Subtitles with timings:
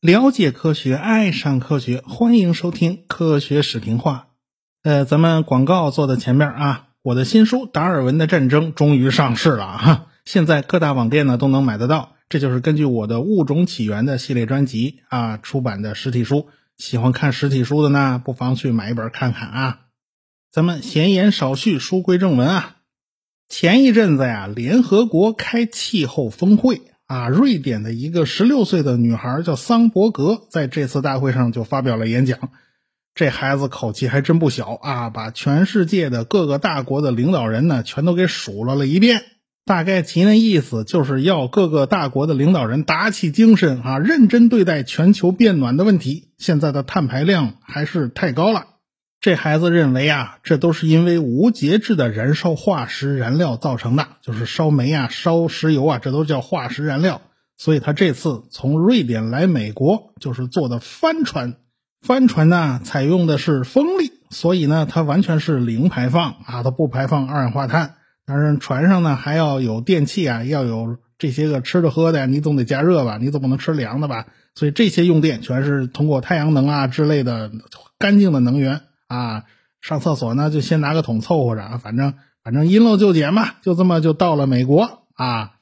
[0.00, 4.28] 了解科学，爱上科学，欢迎收听《科学史评话》。
[4.88, 12.12] 呃，咱们广告做的前面啊，我的新书《达尔文的战争》终于上市了哈， 现在各大网店呢都能买得到。
[12.28, 16.48] 这就是根据我的物种起源的系列专辑啊出版的实体书。
[16.76, 19.80] 喜欢看实体书的呢，不妨去买一本看看啊。
[20.50, 22.73] 咱们闲言少叙，书归正文啊。
[23.56, 32.50] 前一阵子呀，联合国开气候峰会啊，瑞典的一个十六岁的女孩叫桑伯格，在这次大会上就发表了演讲。
[33.14, 39.22] 这孩子口气还真不小啊，把全世界的各个大国的领导人呢，全都给数落了一遍。
[39.64, 46.30] 大概其那意思，就是要各个大国的领导人打起精神啊，认真对待全球变暖的问题。
[46.38, 48.66] 现在的碳排量还是太高了。
[49.24, 57.22] 这孩子认为啊，这都是因为无节制的燃烧化石燃料造成的，就是烧煤啊、烧石油啊，这都叫化石燃料。
[57.56, 61.54] 所以他这次从瑞典来美国，就是坐的帆船。
[62.02, 67.94] 帆船呢，采用的是风力，所以呢，它完全是零排放啊，它不排放二氧化碳。
[68.26, 74.26] 但是船上呢还要有电器啊，要有这些个吃的喝的呀，你总得加热吧，你总不能吃凉的吧？
[74.54, 77.50] 所以这些用电全是通过太阳能啊之类的
[77.98, 79.44] 干净的能源啊。
[79.80, 85.52] 上厕所呢就先拿个桶凑合着，反正反正因陋就简嘛，就这么就到了美国啊。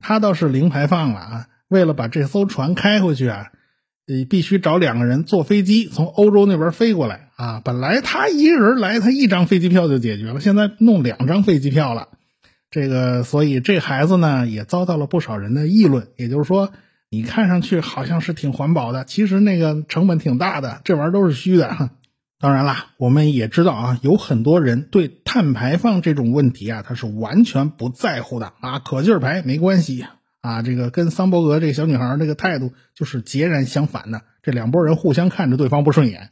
[0.00, 3.46] 他倒是零排放了啊，为了把这艘船开回去啊。
[4.08, 7.62] 呃，必须找两个人坐飞机从欧洲那边飞过来啊！
[7.64, 12.08] 本来他一个人来，他一张飞机票就解决了，现在弄两张飞机票了。
[12.68, 16.08] 这个，所以这孩子呢也遭到了不少人的议论。
[16.16, 16.72] 也就是说，
[17.10, 21.90] 你看上去好像是挺环保的，其实那个成本挺大的，这玩意儿都是虚的。
[22.42, 30.04] 当然啦，我们也知道啊，有很多人对碳排放这种问题啊，他是完全不在乎的啊，可劲儿排没关系。
[30.40, 34.22] 啊，这个跟桑伯格这个小女孩儿这个态度就是截然相反的。
[34.42, 36.30] 这两拨人互相看着对方不顺眼。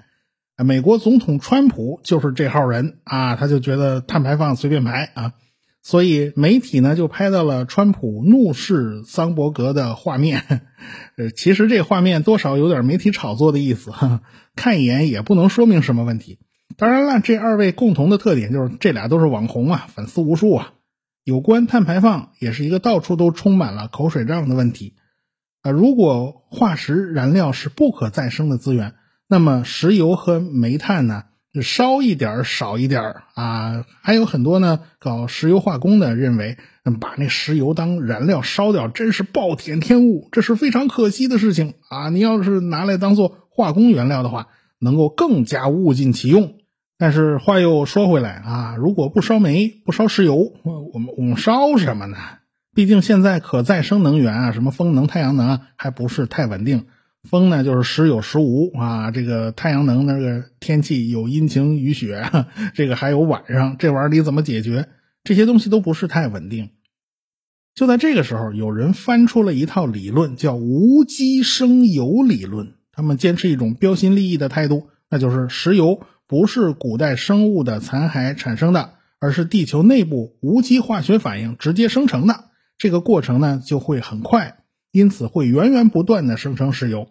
[0.57, 5.33] 美国总统川普就是这号人啊，他就觉得碳排放随便排啊，
[5.83, 10.43] 所以媒体呢就拍到了川普怒视桑伯格的画面。
[11.17, 13.93] 呃，其实这画面多少有点媒体炒作的意思，
[14.57, 16.39] 看一眼也不能说明什么问题。
[16.77, 20.73] 当然了，这二位共同的特点就是这俩都是网红啊，粉丝无数啊。
[21.25, 24.95] 有关碳排放也是一个到处都充满了口水仗的问题，
[25.63, 28.95] 啊，如果化石燃料是不可再生的资源，
[29.29, 31.25] 那么石油和煤炭呢，
[31.61, 33.03] 烧一点少一点
[33.35, 36.59] 啊，还有很多呢搞石油化工的认为，
[37.01, 42.09] 把那石油当燃料烧掉真是暴殄天物，这是非常可惜的事情啊！
[42.11, 44.47] 你要是拿来当做化工原料的话，
[44.79, 46.55] 能够更加物尽其用。
[46.99, 52.17] 但是话又说回来啊，如果不烧煤、不烧石油，我们我们烧什么呢？
[52.75, 56.87] 毕竟现在可再生能源啊，什么风能、太阳能啊，还不是太稳定。
[57.29, 62.25] 风呢就是时有时无啊，这个太阳能那个天气有阴晴雨雪，
[62.75, 64.89] 这个还有晚上，这玩意儿你怎么解决？
[65.23, 66.71] 这些东西都不是太稳定。
[67.75, 72.75] 就在这个时候，有人翻出了一套理论，叫无机生油理论。
[72.93, 76.03] 他们坚持一种标新立异的态度，那就是石油。
[76.27, 82.45] 不是古代生物的残骸产生的，而是地球内部无机化学反应直接生成的。
[82.79, 84.60] 这个过程呢就会很快，
[84.93, 87.09] 因此会源源不断的生成石油。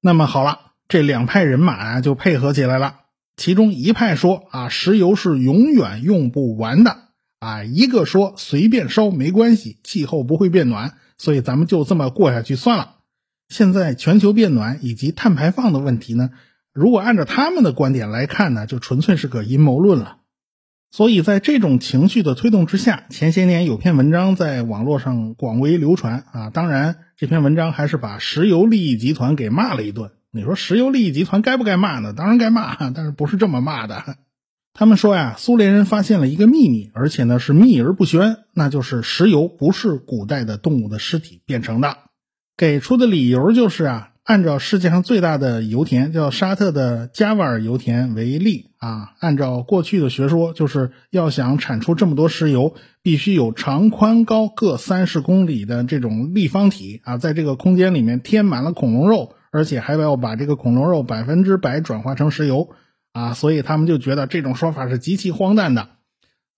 [0.00, 2.96] 那么好了，这两派人马啊就配合起来了。
[3.36, 6.98] 其中一派说啊，石油是永远用不完的
[7.38, 12.96] 啊；一个说随便烧没关系，气候不会变暖，所以咱们就这么过下去算了。
[13.48, 16.30] 现在全球变暖以及碳排放的问题呢？
[16.72, 20.18] 如果按照他们的观点来看呢，就纯粹是个阴谋论了。
[20.94, 26.50] 所以在这种情绪的推动之下，前些年有篇文章在网络上广为流传啊。
[26.50, 30.10] 当然，这篇文章还是把石油利益集团给骂了一顿。
[30.30, 32.12] 你说石油利益集团该不该骂呢？
[32.12, 34.18] 当然该骂，但是不是这么骂的。
[34.74, 41.96] 他们说呀，苏联人发现了一个秘密，而且呢是秘而不宣，那就是石油不是古代的动物的尸体变成的。
[42.54, 44.11] 给出的理由就是啊。
[44.24, 62.68] 按照世界上最大的油田叫沙特的加瓦尔油田为例啊，按照过去的学说，就是要想产出这么多石油，必须有长宽高各三十公里的这种立方体啊，在这个空间里面填满了恐龙肉，而且还要把这个恐龙肉百分之百转化成石油
[63.12, 65.88] 啊，所以他们就觉得这种说法是极其荒诞的。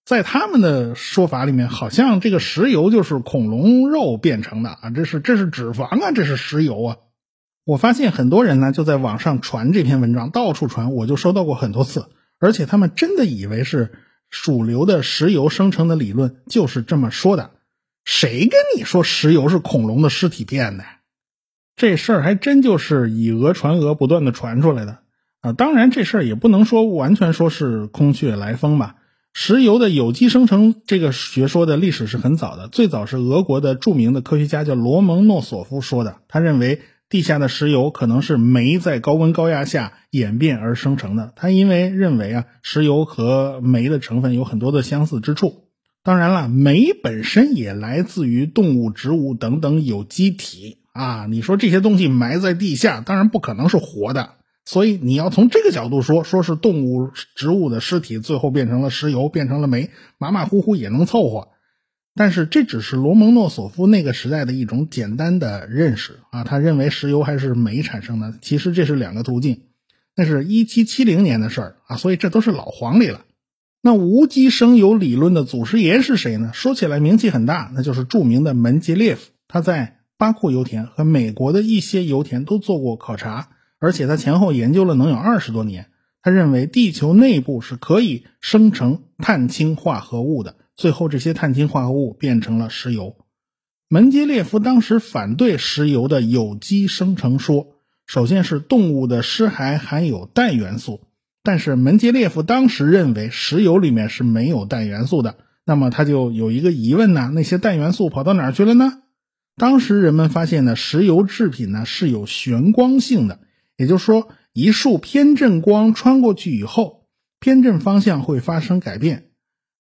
[0.05, 6.96] 在他们的说法里面，好像这个石油就是恐龙肉变成的啊，这是这是脂肪啊，这是石油啊。
[7.64, 12.06] 我发现很多人呢就在网上传这篇文章，到处传，我就收到过很多次，
[12.38, 13.93] 而且他们真的以为是
[14.31, 17.50] 主流的石油生成的理论就是这么说的。
[18.05, 20.84] 谁跟你说石油是恐龙的尸体变的？
[21.75, 24.99] 这事儿还真就是以讹传讹，不断的传出来的
[25.40, 25.52] 啊！
[25.55, 28.96] 当然，这事儿也不能说完全说是空穴来风吧。
[29.32, 36.19] 石油的有机生成这个学说的历史是很早的，最早是俄国的著名的科学家叫罗蒙诺索夫说的。
[36.28, 36.82] 他认为
[37.14, 41.32] 地下的石油可能是煤在高温高压下演变而生成的。
[41.37, 45.69] 他因为认为啊，石油和煤的成分有很多的相似之处。
[46.02, 50.78] 当然了，煤本身也来自于动物、植物等等有机体。
[50.93, 54.31] 啊，你说这些东西埋在地下，当然不可能是活的，
[54.64, 61.46] 所以你要从这个角度说，说是动物、植物的尸体最后变成了石油，变成了煤，马马虎虎也能凑合。
[62.14, 69.62] 但是这只是罗蒙诺索夫那个时代的一种简单的认识啊，他认为石油还是煤产生的，其实这是两个途径。
[70.16, 73.22] 那是一七七零年的事儿啊，所以这都是老黄历了。
[73.82, 76.52] 那无机生油理论的祖师爷是谁呢？
[76.55, 79.99] 说起来名气很大，那就是著名的门捷列夫，他在。
[80.16, 83.49] 巴库油田和美国的一些油田都做过考察，
[83.81, 85.88] 而且他前后研究了能有二十多年。
[86.22, 93.17] 他认为地球内部是可以生成碳氢化合物的，最后这些碳氢化合物变成了石油。
[93.88, 97.69] 门捷列夫当时反对石油的有机生成说，
[98.06, 101.03] 首先是动物的尸骸含有氮元素，
[101.43, 109.03] 但是门捷列夫当时认为石油里面是没有氮元素的，那么他就有一个疑问呢：那些氮元素跑到哪儿去了呢？
[109.56, 113.38] 当时人们发现呢，石油制品呢是有旋光性的，
[113.76, 117.06] 也就是说，一束偏振光穿过去以后，
[117.38, 119.26] 偏振方向会发生改变。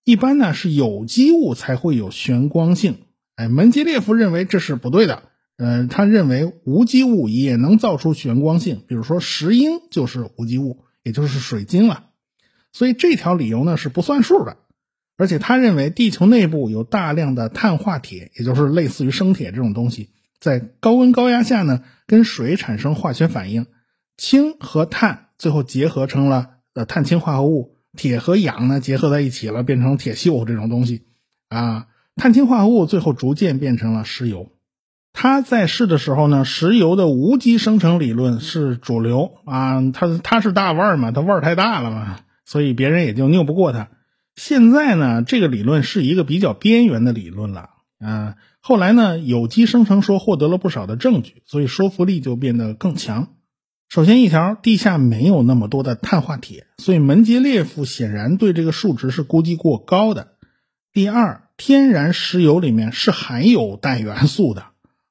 [0.04, 2.98] 一般呢是有机物才会有旋光性。
[3.34, 5.24] 哎，门捷列夫认为这是不对的。
[5.56, 12.06] 呃，他认为无机物也能造出旋光性，比如说石英就是无机物，也就是水晶了。
[12.72, 14.56] 所以这条理由呢是不算数的。
[15.16, 20.10] 而且他认为地球内部有大量的碳化铁，也就是类似于生铁这种东西，
[20.40, 23.66] 在高温高压下呢，跟水产生化学反应，
[24.16, 31.02] 氢和碳最后结合成了呃碳氢化合物，铁和氧呢结合在一起了，变成铁锈这种东西，
[31.48, 31.86] 啊，
[32.16, 34.50] 碳氢化合物最后逐渐变成了石油。
[35.12, 43.90] 他在世的时候呢，石油的无机生成理论是主流啊，他他是大腕儿嘛，他腕儿太大了嘛，所以别人也就拗不过他。
[44.34, 47.70] 现在呢，这个理论是一个比较边缘的理论了。
[48.00, 53.28] 嗯，后来呢，有机生成说获得了不少的证据，所以说服力就变得更强。
[53.94, 60.32] 首先一条，地下没有那么多的碳化铁，所以门捷列夫显然对这个数值是估计过高的。
[60.92, 64.64] 第二，天然石油里面是含有氮元素的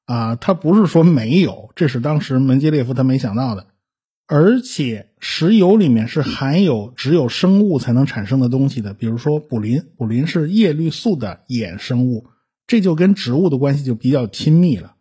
[0.04, 3.68] 啊，它不是说没有，这是当时门捷列夫他没想到的。
[4.26, 12.26] 而且石油里面是含有只有生物才能产生的东西的，比如说卟啉，卟啉是叶绿素的衍生物，
[12.66, 14.96] 这就跟植物的关系就比较亲密了。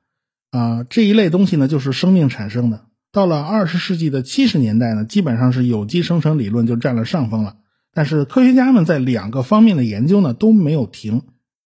[0.51, 2.85] 啊，这一类东西呢就是生命产生的。
[3.13, 7.57] 到了二十世纪的七十年代呢，基本上是有机生成理论就占了上风了。
[7.93, 11.21] 但是科学家们在两个方面的研究呢都没有停。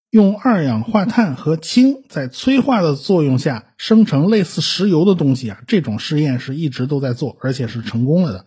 [0.09, 8.45] 用二氧化碳和氢在催化的作用下生成类似石油的东西啊，这种试验是一直都在做，而且是成功了的。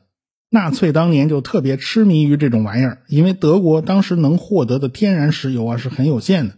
[0.51, 6.55] 纳粹当年就特别痴迷于这种玩意儿，因为德国当时能获得的天然石油啊是很有限的，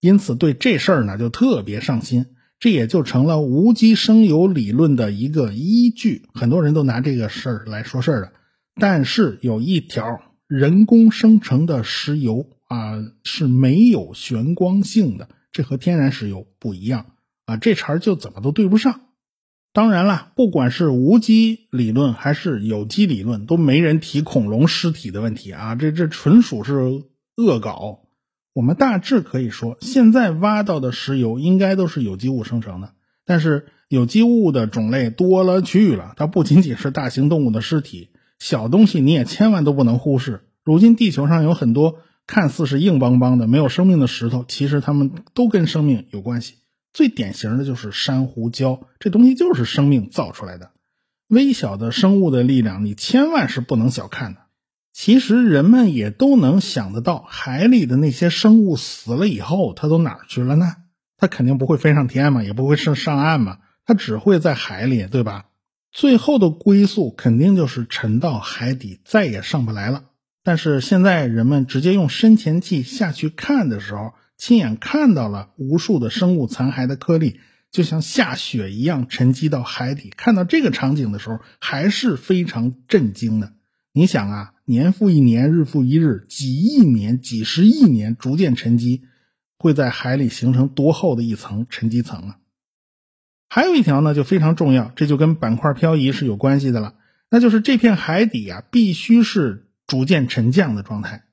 [0.00, 2.26] 因此对这事儿呢就特别上心，
[2.64, 6.22] 这也就成了无机生油理论的一个依据。
[6.32, 8.32] 很多人都拿这个事儿来说事儿的，
[8.80, 12.48] 但是有一条，人工生成的石油。
[12.66, 17.04] 啊，是没有玄光性的，这和天然石油不一样
[17.44, 19.02] 啊，这茬就怎么都对不上。
[19.74, 27.02] 当然了，不管是无机理论还是有机理论，都没人提恐龙尸体的问题啊，这这纯属是
[27.36, 28.03] 恶搞。
[28.54, 32.92] 我们大致可以说，现在挖到的石油应该都是有机物生成的，
[33.26, 38.08] 但是有机物的种类多了去了，它不仅仅是大型动物的尸体，
[38.38, 40.44] 小东西你也千万都不能忽视。
[40.64, 41.98] 如今地球上有很多。
[42.26, 46.54] 看似是硬邦邦的、没有生命的石头，其实它们都跟生命有关系。
[46.94, 50.70] 最典型的就是珊瑚礁，这东西就是生命造出来的。
[51.28, 54.40] 微小的生物的力量，你千万是不能小看的。
[54.94, 60.76] 其实人们也都能想得到，海里的那些生物死了以后，它都哪儿去了呢？
[61.16, 65.46] 它肯定不会飞上天嘛，也不会上上岸嘛，它只会在海里，对吧？
[65.90, 70.04] 最后的归宿肯定就是沉到海底，再也上不来了。
[70.44, 77.40] 但是现在人们直接用深潜器下去看的时候，亲眼看到了无数的生物残骸的颗粒，
[77.72, 80.12] 就像下雪一样沉积到海底。
[80.16, 83.52] 看到这个场景的时候，还是非常震惊的。
[83.96, 89.02] 你想啊，年复一年，日复一日，几亿年、几十亿年逐渐沉积，
[89.56, 92.38] 会在海里形成多厚的一层沉积层啊？
[93.48, 96.96] 还有一条呢，就非常重要，这就跟板块漂移是有关系的了。
[97.30, 101.26] 那就是这片海底啊，必须是逐渐沉降的状态。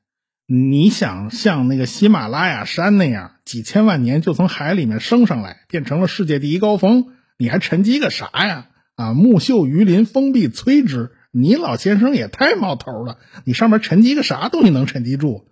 [0.46, 7.08] 你想像那个喜马拉雅山那样，几千万年就从海里面升上来，变成了世界第一高峰，
[7.40, 8.68] 你还沉积个啥呀？
[8.94, 11.10] 啊，木秀于林，风必摧之。
[11.32, 15.46] 你老先生也太冒头了，你上面沉积个啥东西能沉积住？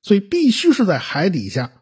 [0.00, 1.72] 所以必须是在海底下，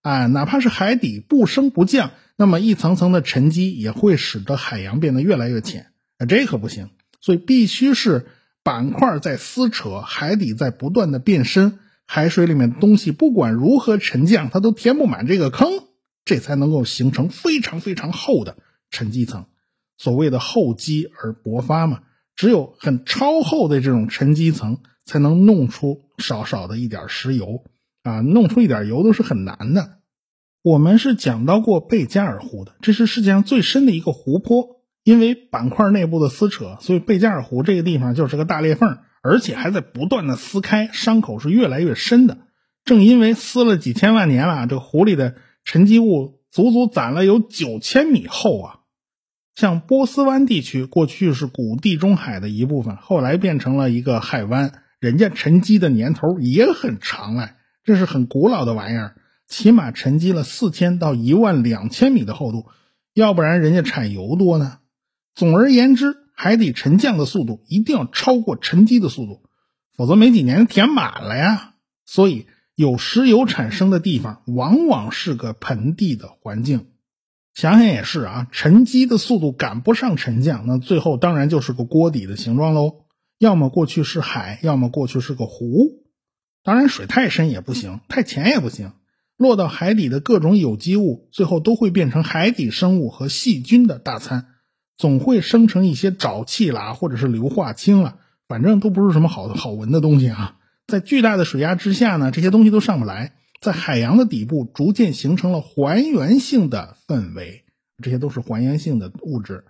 [0.00, 6.88] 啊，哪怕是海底不升不降，那么一层层的沉积也会使得海洋变得越来越浅，啊，这可不行。
[7.20, 8.26] 所以必须是
[8.62, 15.68] 板块在撕扯，海底在不断的变深，海水里面的东西不管如何沉降，它都填不满这个坑，
[16.24, 18.56] 这才能够形成非常非常厚的
[18.90, 19.44] 沉积层。
[19.98, 22.00] 所谓的厚积而薄发嘛。
[22.36, 27.64] 只有很超厚的这种沉积层，才能弄出少少的一点石油
[28.02, 29.98] 啊，弄出一点油都是很难的。
[30.62, 34.74] 我们是讲到过贝加尔湖的，这是世界上最深的一个湖泊。
[35.02, 42.38] 因为板块内部的撕扯，所以贝加尔湖这个地方就是个大裂缝，而且还在不断的撕开，伤口是越来越深的。
[42.86, 48.80] 正因为撕了几千万年了，这个湖里的沉积物足足攒了有九千米厚啊。
[49.54, 54.80] 像波斯湾地区，过去是古地中海的一部分，后来变成了一个海湾。
[54.98, 57.50] 人家沉积的年头也很长嘞，
[57.84, 62.66] 这是很古老的玩意儿，起码沉积了四千到一万两千米的厚度，
[63.12, 64.78] 要不然人家产油多呢。
[65.34, 69.42] 总而言之，海底沉降的速度一定要超过沉积的速度，
[69.94, 71.74] 否则没几年填满了呀。
[72.06, 76.86] 所以，有石油产生的地方，往往是个盆地的环境。
[77.54, 83.04] 想想也是啊，沉积的速度赶不上沉降，那最后当然就是个锅底的形状喽。
[83.38, 86.02] 要么过去是海，要么过去是个湖。
[86.64, 88.92] 当然，水太深也不行，太浅也不行。
[89.36, 94.46] 落到海底的各种有机物，最后都会变成海底生物和细菌的大餐，
[94.96, 98.16] 总会生成一些沼气啦，或者是硫化氢啦，
[98.48, 100.56] 反正都不是什么好好闻的东西啊。
[100.86, 103.32] 在巨大的水压之下呢，这些东西都上不来。
[103.64, 107.64] 在海洋的底部逐渐形成了还原性的氛围，
[108.02, 109.64] 这些都是还原性的物质。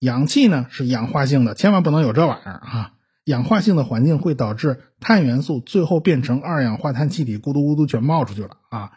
[0.00, 2.94] 氧气呢是氧化性的，千万不能有这玩意儿啊！
[3.22, 8.90] 氧化性的环境会导致碳元素最后变成二氧化碳气体，咕嘟咕嘟全冒出去了啊！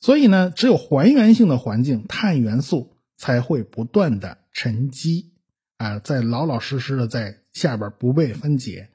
[0.00, 5.34] 所以呢，只有还原性的环境，碳元素才会不断的沉积
[5.76, 8.88] 啊，在老老实实的在下边不被分解，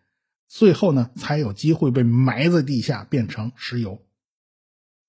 [0.47, 4.01] 最后呢才有机会被埋在地下变成石油。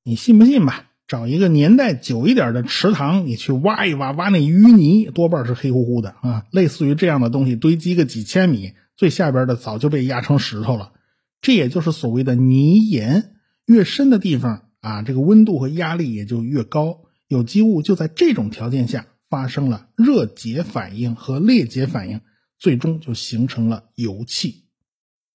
[0.09, 0.85] 你信不信吧？
[1.09, 6.47] 找一个年代久一点的池塘，你去挖一挖，挖那淤泥多半是黑乎乎的啊。
[6.53, 10.93] 类似于这样的东西堆积个几千米，最下边的早就被压成石头了。
[11.41, 13.33] 这也就是所谓的泥岩。
[13.67, 22.21] 越深的地方啊，这个温度和压力也就越高，有机物就在这种条件下发生了热解反应和裂解反应，
[22.61, 24.67] 最终就形成了油气。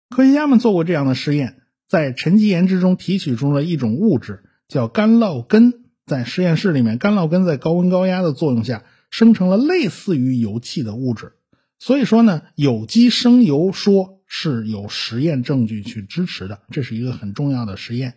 [0.09, 1.57] 科学家们做过这样的实验，
[1.89, 4.45] 在沉积岩之中提取出了一种物质。
[4.71, 11.33] 叫干酪根，在实验室里面，干酪根在高温高压的作用下生成了类似于油气的物质。
[11.77, 18.13] 所以说呢，有机生油说是有实验证据去支持的，这是一个很重要的实验。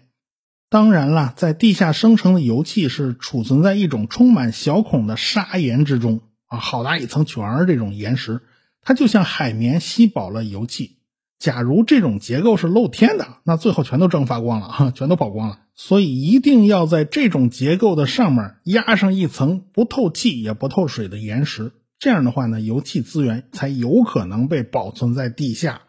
[0.70, 8.42] 当然了，在地下生成的油气是储存在一种充满小孔的砂岩之中啊，好大一层全儿这种岩石，
[8.80, 10.98] 它就像海绵吸饱了油气。
[11.40, 15.58] 假如这种结构是露天的，那最后全都蒸发光了哈，全都跑光了。
[15.76, 25.82] 所以一定要在这种结构的上面压上一层不透气也不透水的岩石，这样的话呢，油气资源才有可能被保存在地下。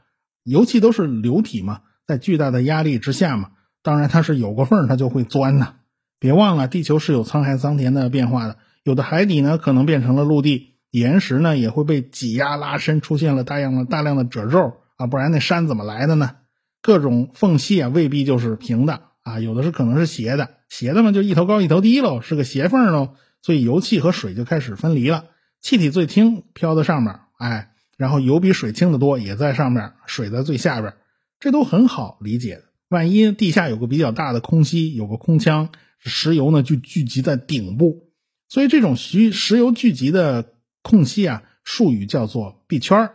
[0.44, 3.52] 油气都是流体嘛，在巨大的压力之下嘛，
[3.84, 5.76] 当然它是有个缝它就会钻呐。
[6.20, 14.74] 别忘了，地球是有沧海桑田的变化的，有的海底呢可能变成了陆地，岩石呢也会被挤压拉伸，出现了大量的大量的褶皱。
[14.98, 16.38] 啊，不然那山怎么来的呢？
[16.82, 23.16] 各种缝隙啊，未必就是平的啊，有的是可能是斜的，斜的嘛就一头高一头低喽，是个斜缝喽。
[23.42, 25.26] 所以油气和水就开始分离了，
[25.62, 30.94] 气体最轻，飘在上面，哎，然后油比水轻的多，也在上面，水在最下边，
[31.40, 32.64] 这都很好理解的。
[32.88, 38.10] 万一地下有个比较大的空隙，有个空腔，石油呢就聚集在顶部，
[38.48, 40.54] 所以这种石石油聚集的
[40.84, 43.10] 空隙啊，术语叫做闭圈。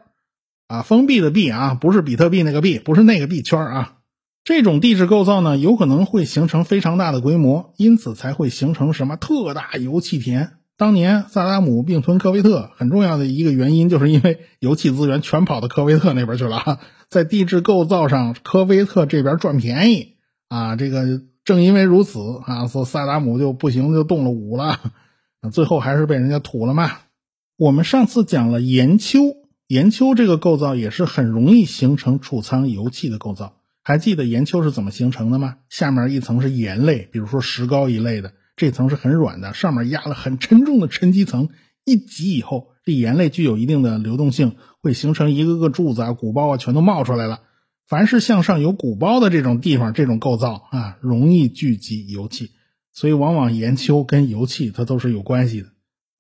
[0.67, 3.97] 啊，封闭的闭啊，不是比特币那个币，不是那个币圈啊。
[4.51, 10.55] 这种地质构造呢，有可能会形成非常大的规模，因此才会形成什么特大油气田。
[10.77, 16.81] 当年萨达姆并吞科威特，很重要的一个原因，就是因为油气资源全跑到科威特那边去了。
[17.09, 20.17] 在地质构造上，科威特这边赚便宜
[20.49, 24.81] 啊，这个正因为如此啊，所萨达姆就不行，就动了武了，
[25.53, 26.91] 最后还是被人家吐了嘛。
[27.57, 29.21] 我们上次讲了岩丘，
[29.69, 33.53] 岩丘这个构造也是很容易形成储藏油气的构造。
[33.83, 35.57] 还记得岩丘是怎么形成的吗？
[35.69, 41.49] 下面一层是岩类，比如说石膏一类的，这层是很软的，上面压了很沉重的沉积层，
[41.85, 47.41] 一挤以后，这岩类具有一定的流动性，会形成一个个柱子啊、鼓包啊，全都冒出来了。
[47.89, 52.51] 凡是向上有鼓包的这种地方，这种构造啊，容易聚集油气，
[52.93, 55.69] 所以往往岩丘跟油气它都是有关系的。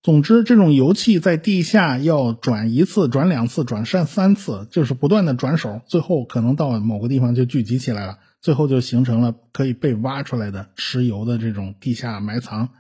[0.03, 12.71] 总之，这种油气在地下要转一次、转两次、转三三次，就是不断的转手，最后可能到某个地方就聚集起来了，最后就形成了可以被挖出来的石油的这种地下埋藏。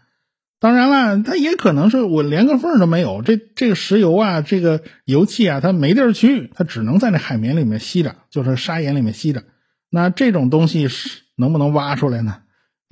[0.60, 9.44] 当然了，它也可能是我连个缝都没有，这这个石油啊，这个油气啊，它没地儿去，它只能在那海绵里面吸着，就是砂岩里面吸着。
[9.90, 12.38] 那这种东西是能不能挖出来呢？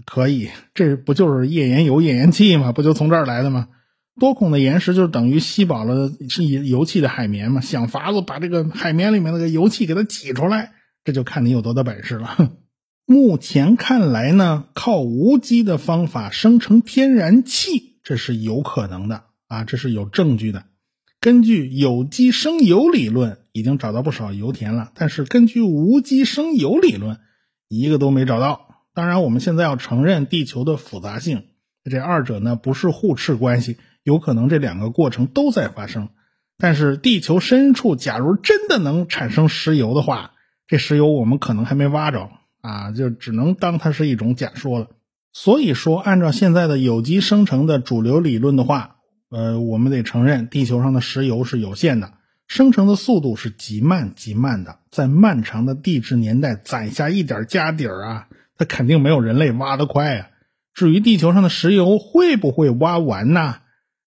[0.04, 2.72] 可以，这不就是页岩油、页岩气吗？
[2.72, 3.68] 不就从这儿来的吗？
[4.18, 10.72] 多孔的岩石就是等于吸饱了是油气的海绵嘛，想法子把这个海绵里面那个油气给它挤出来，
[11.04, 12.52] 这就看你有多大本事了。
[13.06, 20.64] 目前看来呢，靠无机的方法生成天然气，这是有可能的啊，这是有证据的。
[21.20, 27.18] 根据有机生油理论，已经找到不少油田了，但是根据无机生油理论，
[27.68, 28.84] 一个都没找到。
[28.94, 31.44] 当然，我们现在要承认地球的复杂性，
[31.90, 33.78] 这二者呢不是互斥关系。
[34.02, 36.08] 有可能这两个过程都在发生，
[36.56, 40.32] 但是地球深处假如真的能产生石油的话，
[40.66, 44.88] 这石油我们可能还没挖着啊，就只能当它是一种假说了。
[45.32, 48.96] 所以说，按照现在的有机生成的主流理论的话，
[49.30, 52.14] 呃，我们得承认地球上的石油是有限的，
[52.46, 60.28] 生成的速度是极慢极慢的，在漫长的地质年代攒下一点家底儿啊，它肯定没有人类挖得快啊。
[60.74, 63.56] 至于地球上的石油会不会挖完呢？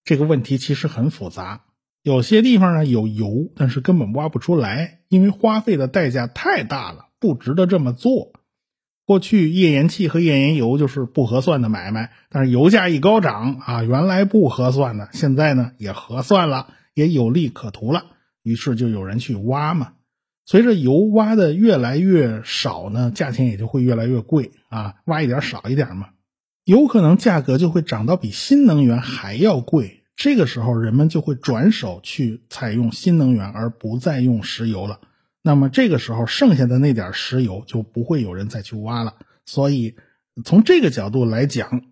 [0.04, 1.62] 这个问题其实很复杂，
[2.02, 8.32] 有些地方呢有油，但是根本挖不出来，因为花费的代价太大了，不值得这么做。
[9.04, 18.04] 过去页岩气和页岩油就是不合算的买卖，但是油价一高涨啊，原来不合算的，现在呢也合算了，也有利可图了，
[18.42, 19.92] 于是就有人去挖嘛。
[20.46, 26.08] 随着油挖的越来越少呢，价钱也就会越来越贵啊，挖一点少一点嘛。
[26.64, 35.00] 有可能价格就会涨到比新能源还要贵，这个时候人们就会转手去采用新能源，而不再用石油了。
[35.42, 39.14] 那么这个时候剩下的那点石油就不会有人再去挖了。
[39.44, 39.96] 所以
[40.44, 41.82] 从这个角度来讲，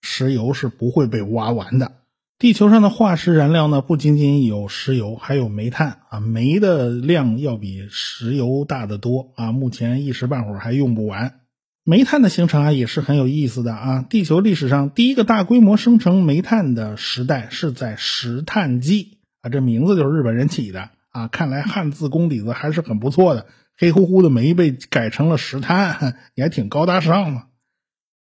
[0.00, 1.92] 石油是不会被挖完的。
[2.38, 11.40] 地球上的化石燃料呢，不仅仅有石油，还有煤炭啊，煤的量要比石油大得多啊，目前一时半会儿还用不完。
[11.86, 14.06] 煤炭的形成啊，也是很有意思的啊。
[14.08, 21.28] 地球历史上第一个大规模生成煤炭的时代是在石炭纪啊，这名字就是日本人起的啊。
[21.28, 23.46] 看来汉字功底子还是很不错的。
[23.76, 27.48] 黑乎乎的煤被改成了石炭， 也挺高大上嘛。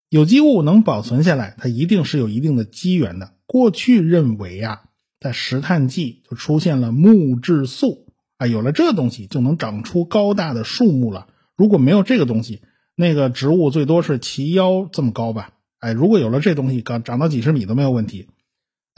[0.10, 3.34] 有机物能保存下来，它一定是有一定的机缘的。
[3.46, 4.82] 过去认为啊，
[5.20, 11.28] 在石炭纪就出现了木质素啊，有了这东西就能长出高大的树木了。
[11.56, 12.64] 如果没有这个东西，
[12.96, 15.52] 那个植物最多是齐腰这么高吧？
[15.80, 18.28] 哎，如果有了这东西，长长到几十米都没有问题。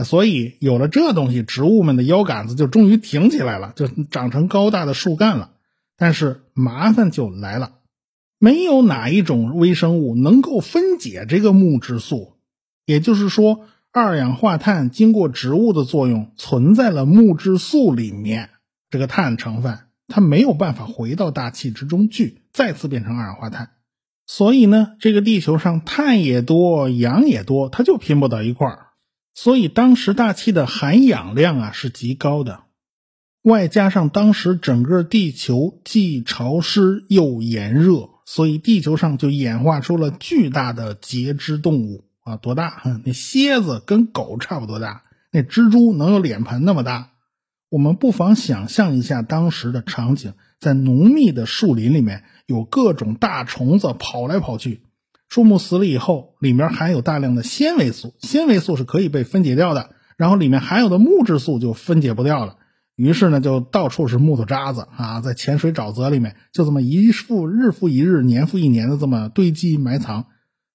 [0.03, 5.51] 所以有了这东西，植物们的腰杆子就终于挺起来了，就长成高大的树干了。
[5.95, 7.75] 但是麻烦就来了，
[8.39, 12.33] 没有哪一种微生物能够分解这个木质素，
[12.85, 18.49] 也就是说，二氧化碳经过植物的作用存在了木质素里面，
[18.89, 19.77] 这个碳成分
[20.07, 23.69] 它没有办法回到大气之中去，再次变成二氧化碳。
[24.35, 28.87] 所以呢，这个地球上碳也多，氧也多，它就拼不到一块儿。
[29.35, 32.61] 所以当时大气的含氧量啊是极高的，
[33.43, 42.81] 外加上当时整个地球既潮湿又炎热，所以地球上就演化出了巨大的节肢动物啊，多大？
[43.05, 47.11] 那蝎子跟狗差不多大，那蜘蛛能有脸盆那么大。
[47.69, 52.23] 我们不妨想象一下当时的场景，在浓密的树林里面。
[52.45, 54.81] 有各种大虫子跑来跑去，
[55.29, 62.57] 树木死了以后，里面含有大量的纤维素，纤维素是可以被分解掉的，然后里面含有的木质素就分解不掉了，
[62.97, 70.25] 于是呢，就到处是木头渣子啊，在浅水沼泽里面，就这么一复日复一日，年复一年的这么堆积埋藏，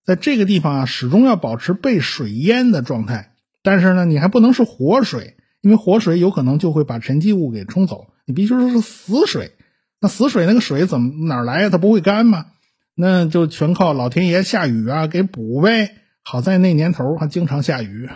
[0.07, 9.53] 在这个地方啊，始终要保持被水淹的状态，但是呢，你还不能是活水，因为活水有可能就会把沉积物给冲走，你必须说是死水。
[10.01, 11.71] 那死水那个水怎么哪来呀？
[11.71, 12.47] 它不会干吗？
[12.95, 15.91] 那就全靠老天爷下雨啊给补呗。
[16.25, 18.09] 好在那年头还经常下雨，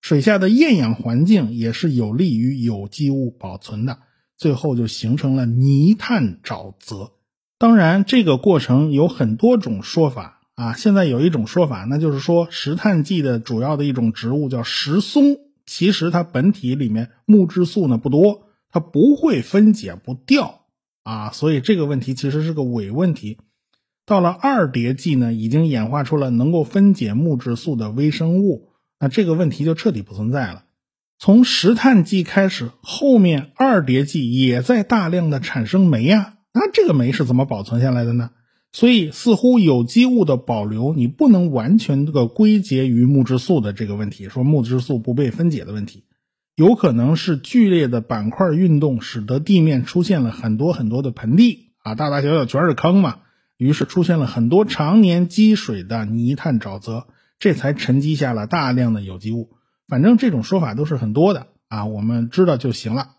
[0.00, 3.98] 水下的厌氧环境也是有利于有机物保存的，
[4.36, 7.12] 最后就形成了泥炭沼泽。
[7.58, 10.72] 当然，这个过程有很多种说法啊。
[10.74, 20.57] 现在有一种说法，那就是说石炭纪的主要的一种植物叫石松，其实它本体里面木质素呢不多，它不会分解不掉
[21.08, 23.38] 啊，所以这个问题其实是个伪问题。
[24.04, 28.68] 到了二叠纪呢，已经演化出了能够分解木质素的微生物，
[29.00, 30.64] 那这个问题就彻底不存在了。
[31.18, 38.30] 从石炭纪开始，后面二叠纪也在大量的产生煤啊，那这个煤是怎么保存下来的呢？
[38.70, 46.04] 所以似乎有机物的保留，你不能完全这个归结于木质素的这个问题，说木质素不被分解的问题，
[46.58, 53.20] 有可能是剧烈的板块运动使得地面出现了很多很多的盆地啊，大大小小全是坑嘛。
[53.56, 57.06] 于是出现了很多常年积水的泥炭沼泽，
[57.38, 59.50] 这才沉积下了大量的有机物。
[59.86, 63.10] 反正这种说法都是很多的啊，我们知道就行了。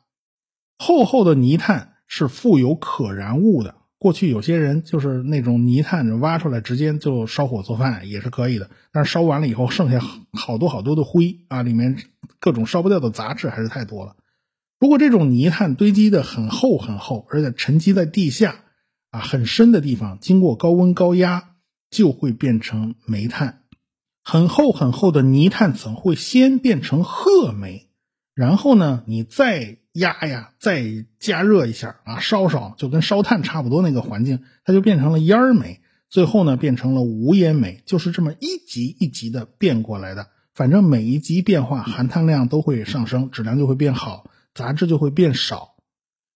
[0.78, 10.00] 厚厚的泥炭是富有可燃物的，过去有些人就是那种泥炭挖出来直接就烧火做饭也是可以的，但是烧完了以后剩下
[10.34, 11.96] 好多好多的灰啊，里面
[12.40, 14.16] 各种烧不掉的杂质还是太多了。
[14.80, 18.64] 如果这种泥炭堆积的很厚很厚，而且沉积在地下。
[19.12, 21.56] 啊，很深的地方，经过高温高压，
[21.90, 23.64] 就会变成煤炭。
[24.24, 27.90] 很厚很厚的泥炭层会先变成褐煤，
[28.36, 35.82] 然后呢，你再压呀，再加热一下啊，烧烧，就跟烧炭差不多那个环境，它就变成了烟煤。
[36.10, 40.30] 最后呢，变成了无烟煤，就是这么一级一级的变过来的。
[40.56, 45.76] 反正每一级变化，含碳量都会上升，质量就会变好，杂质就会变少。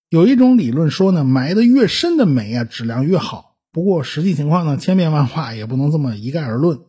[0.09, 3.55] 有一种理论说呢，埋的越深的煤啊，质量越好。
[3.71, 6.81] 不过实际情况呢，千变万化，也不能这么一概而论。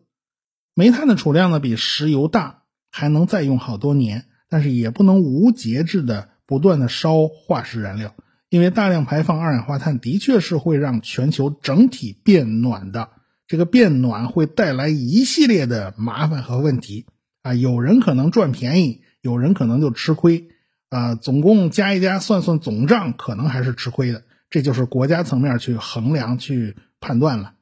[0.74, 8.14] 煤炭的储量呢比石油大，还能再用好多年，但是也不能无节制的不断的烧化石燃料，
[8.48, 13.08] 因为大量排放二氧化碳的确是会让全球整体变暖的。
[13.48, 17.06] 这个变暖会带来一系列的麻烦和问题
[17.42, 20.46] 啊，有人可能赚便宜，有人可能就吃亏。
[20.90, 24.22] 啊，总共加一加，算算总账，可能还是吃亏的。
[24.48, 27.54] 这就是国家层面去衡量、去判断了。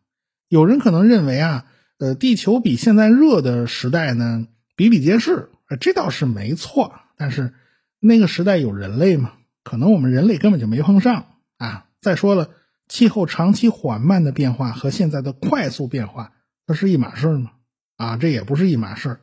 [0.50, 1.64] 有人可能认为啊，
[1.98, 5.48] 呃，地球比现在热的时代呢，比比皆是，
[5.81, 6.92] 这倒是没错。
[7.16, 7.55] 但是
[8.04, 9.34] 那个时代有人类吗？
[9.62, 11.26] 可能我们人类根本就没碰上
[11.58, 11.86] 啊。
[12.00, 12.50] 再说了，
[12.88, 16.32] 气候长期缓慢的变化和现在的快速变化，
[16.66, 17.52] 那是一码事吗？
[17.96, 19.20] 啊，这也不是一码事。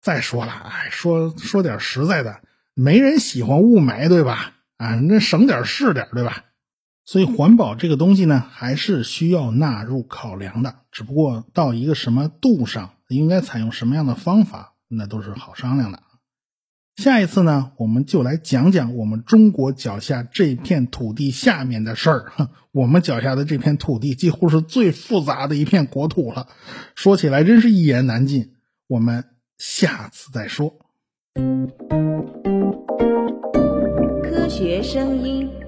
[0.00, 2.40] 再说了，哎，说说点实在的。
[2.74, 4.54] 没人喜欢雾霾，对吧？
[4.78, 6.46] 啊，那省点是点，对吧？
[7.04, 10.74] 所以环保这个东西呢，还是需要纳入考量的。
[10.90, 16.02] 只不过到一个什么度上，应该采用什么样的方法，那都是好商量的。
[16.96, 22.32] 下一次呢，我们就来讲讲我们中国脚下这片土地下面的事儿。
[22.70, 26.48] 我们脚下的这片土地几乎是最复杂的一片国土了，
[26.94, 28.52] 说起来真是一言难尽。
[28.88, 29.24] 我们
[29.58, 30.78] 下次再说。
[34.22, 35.61] 科学声音。